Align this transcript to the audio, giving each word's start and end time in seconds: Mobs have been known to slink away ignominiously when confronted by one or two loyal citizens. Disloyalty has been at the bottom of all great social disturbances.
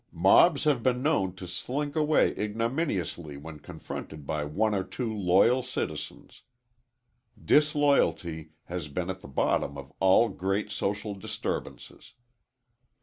Mobs 0.11 0.63
have 0.63 0.81
been 0.81 1.03
known 1.03 1.35
to 1.35 1.47
slink 1.47 1.95
away 1.95 2.31
ignominiously 2.35 3.37
when 3.37 3.59
confronted 3.59 4.25
by 4.25 4.43
one 4.43 4.73
or 4.73 4.83
two 4.83 5.13
loyal 5.13 5.61
citizens. 5.61 6.41
Disloyalty 7.39 8.53
has 8.63 8.87
been 8.87 9.11
at 9.11 9.21
the 9.21 9.27
bottom 9.27 9.77
of 9.77 9.93
all 9.99 10.29
great 10.29 10.71
social 10.71 11.13
disturbances. 11.13 12.13